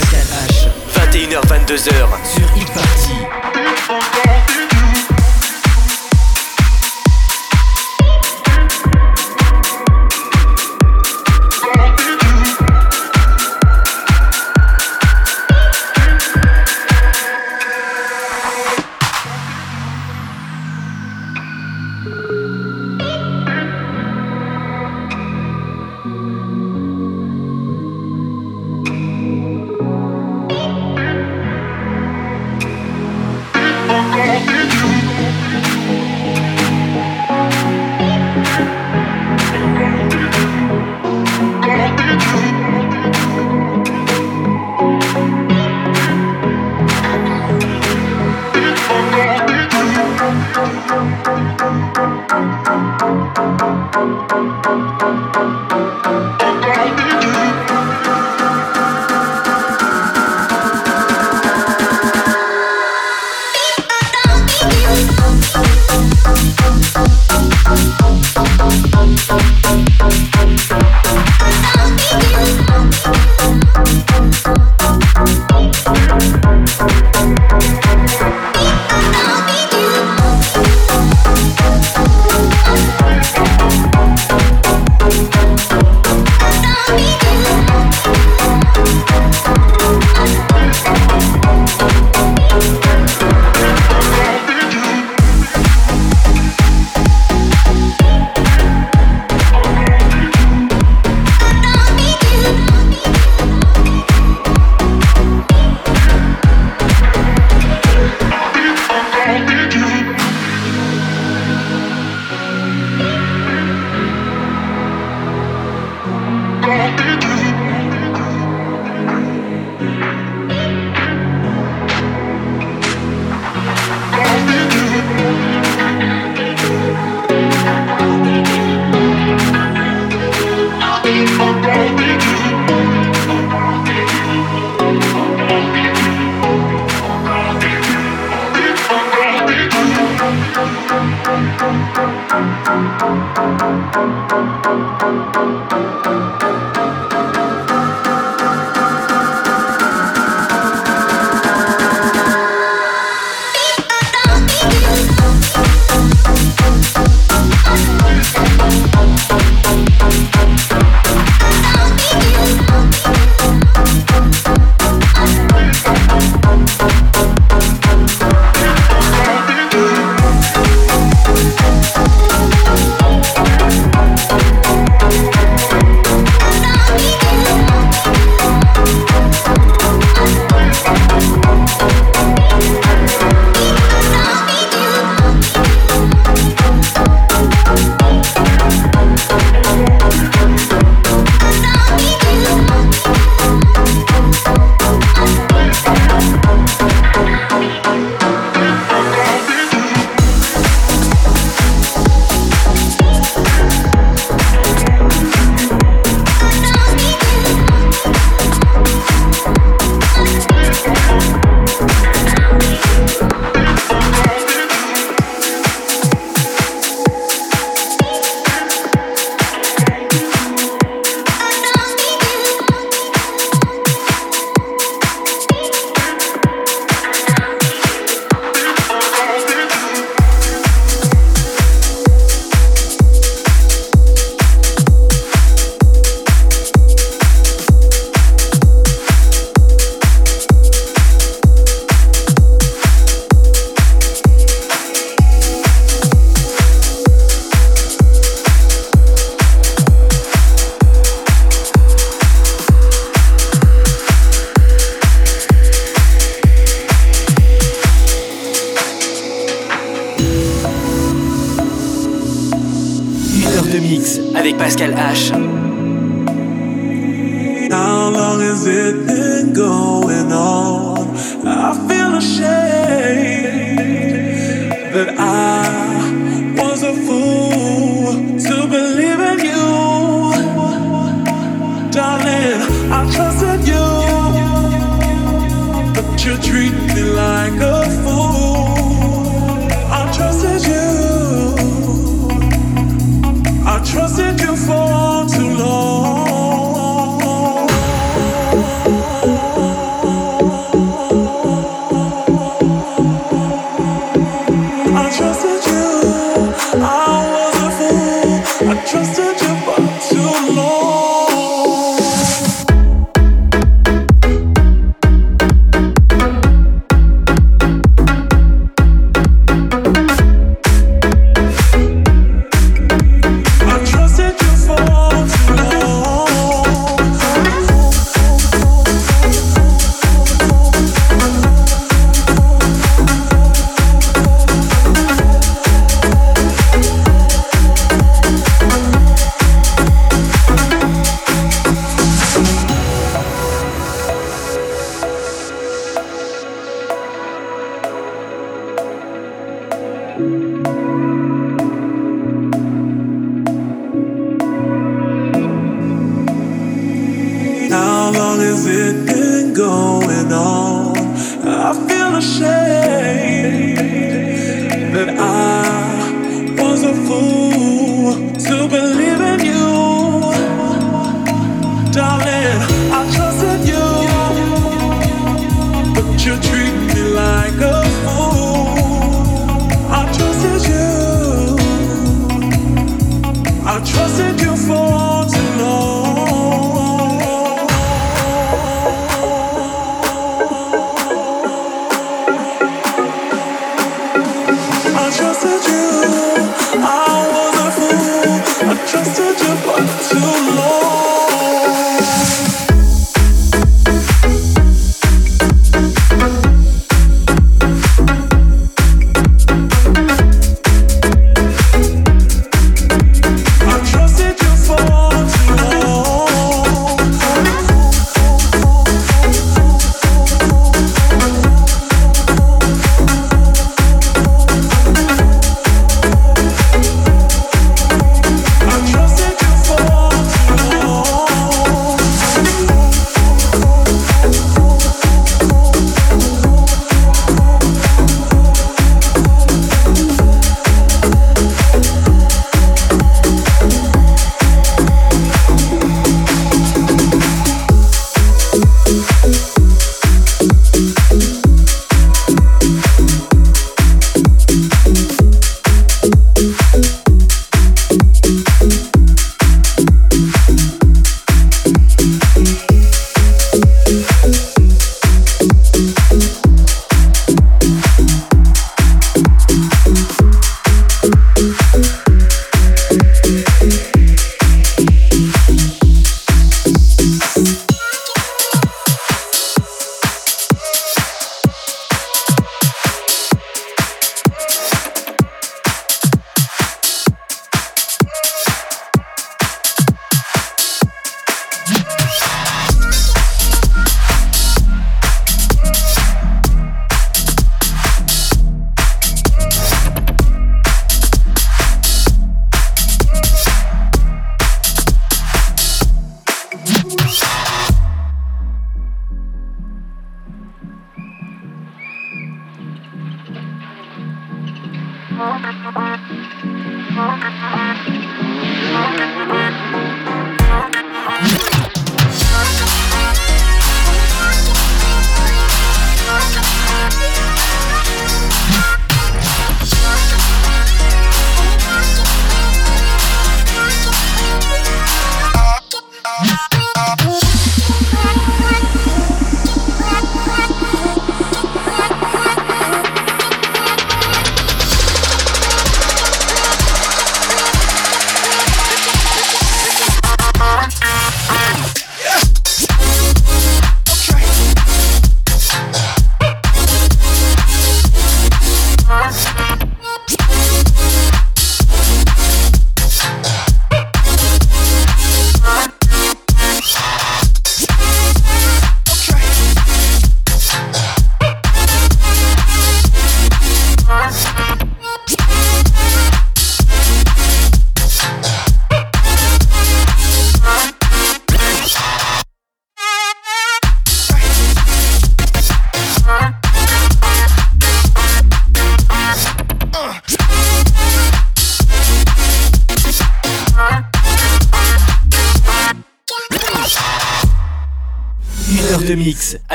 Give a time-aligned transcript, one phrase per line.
[0.00, 0.68] Pascal H.
[0.94, 2.08] 21h, 22h.
[2.24, 3.09] Sur e-party.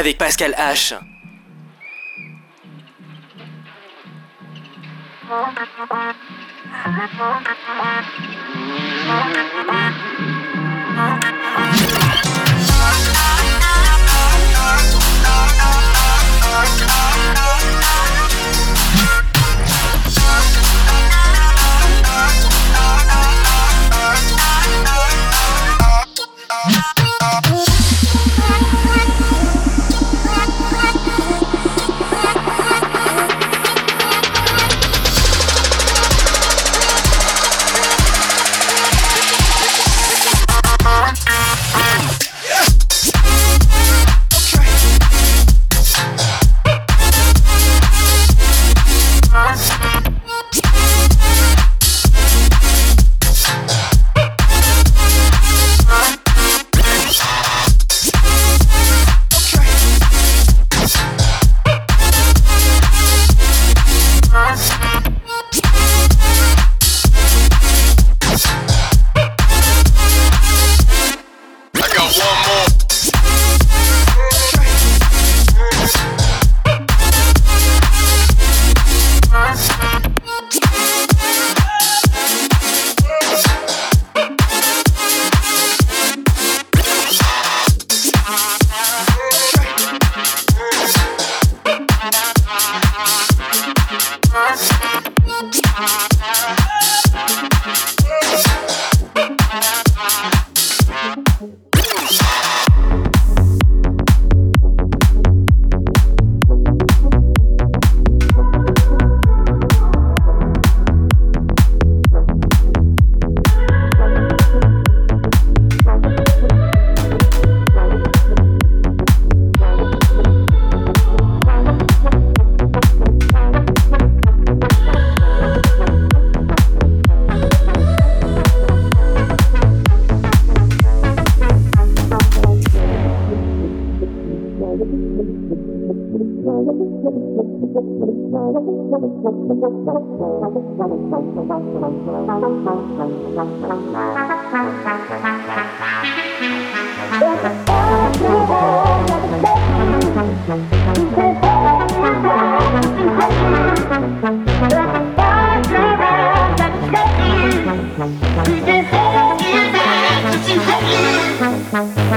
[0.05, 0.93] Avec Pascal H.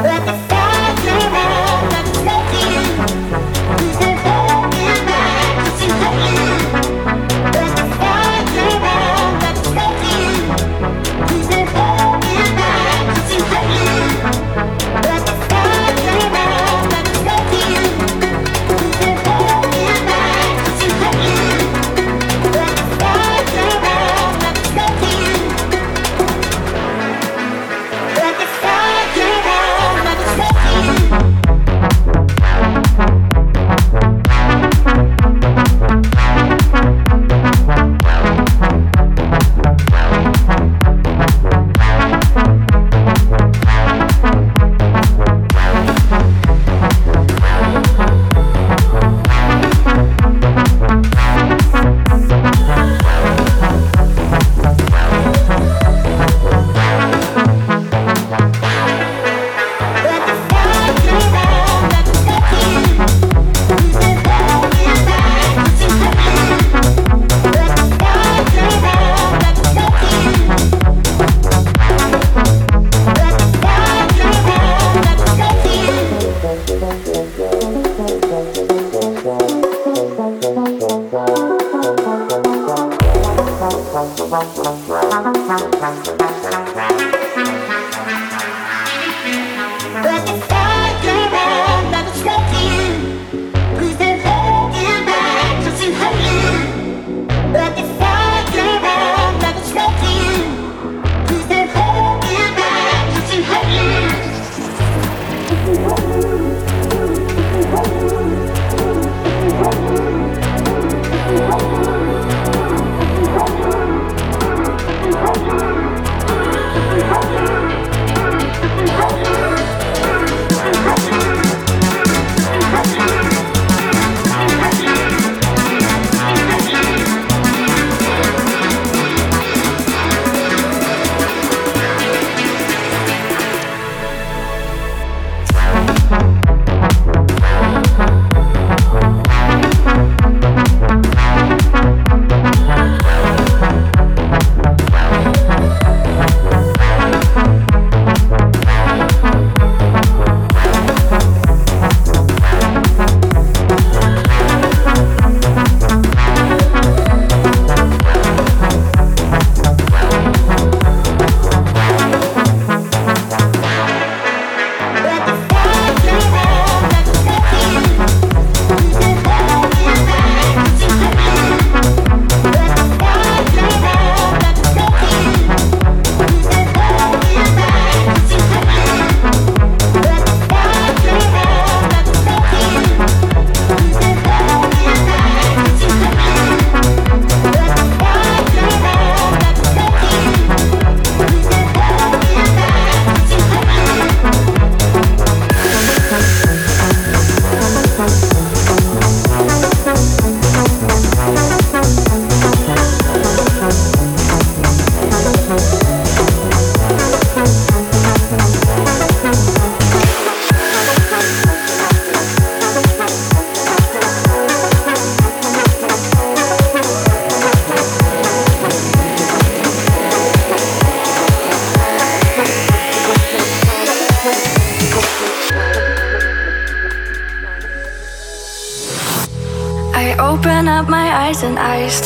[0.03, 0.58] Let the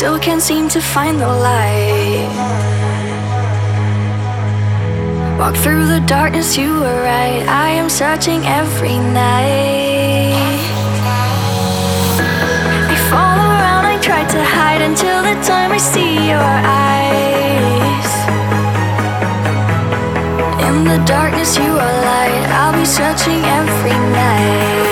[0.02, 2.26] still can't seem to find the light.
[5.38, 7.46] Walk through the darkness, you were right.
[7.46, 10.58] I am searching every night.
[12.92, 16.50] I fall around, I try to hide until the time I see your
[16.88, 18.10] eyes.
[20.66, 22.44] In the darkness, you are light.
[22.58, 24.91] I'll be searching every night.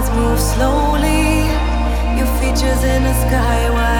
[0.00, 1.46] clouds move slowly,
[2.16, 3.99] your features in the sky wide.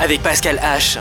[0.00, 0.98] avec Pascal H.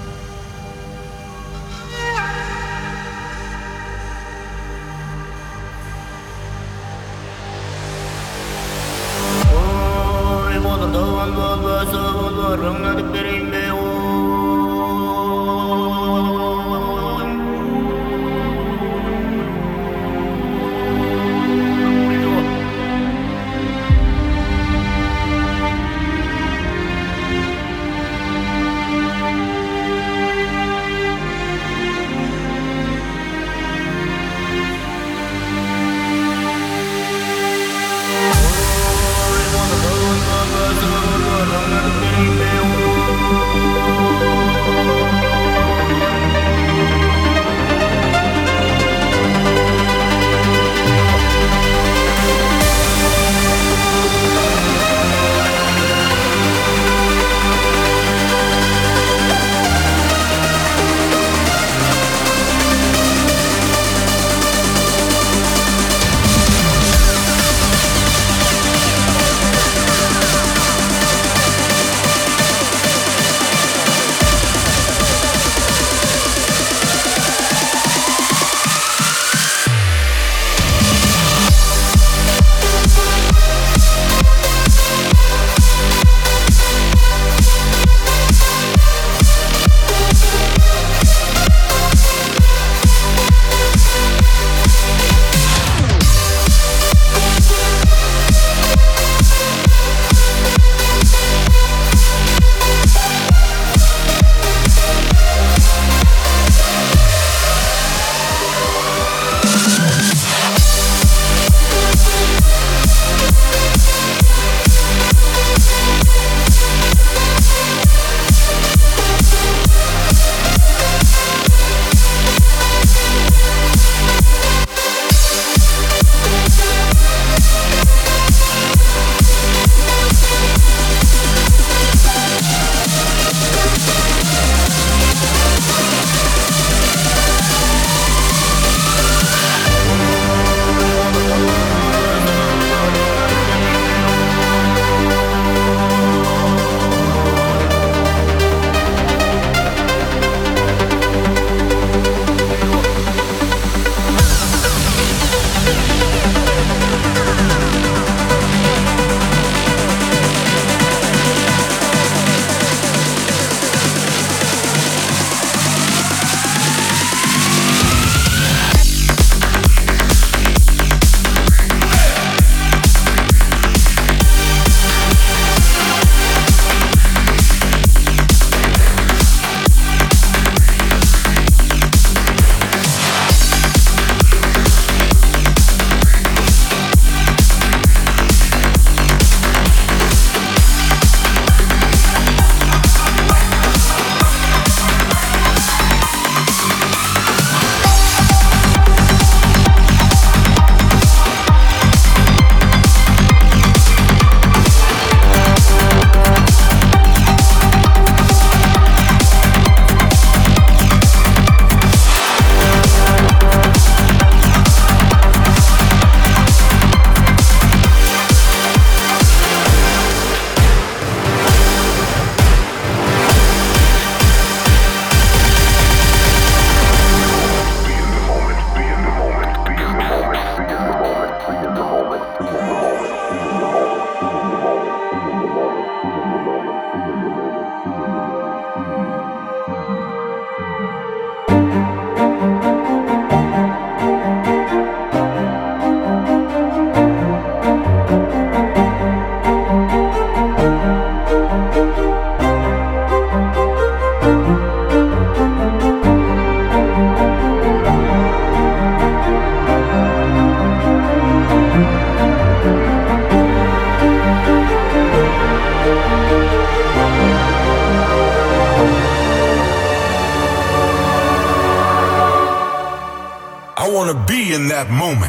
[274.79, 275.28] that moment.